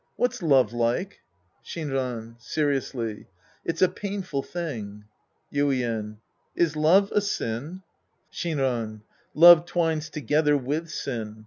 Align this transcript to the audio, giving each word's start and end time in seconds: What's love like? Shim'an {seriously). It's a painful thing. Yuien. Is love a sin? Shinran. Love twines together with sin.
What's 0.15 0.41
love 0.41 0.73
like? 0.73 1.21
Shim'an 1.63 2.35
{seriously). 2.41 3.27
It's 3.63 3.83
a 3.83 3.87
painful 3.87 4.41
thing. 4.41 5.05
Yuien. 5.53 6.17
Is 6.55 6.75
love 6.75 7.11
a 7.11 7.21
sin? 7.21 7.83
Shinran. 8.33 9.01
Love 9.35 9.65
twines 9.67 10.09
together 10.09 10.57
with 10.57 10.89
sin. 10.89 11.37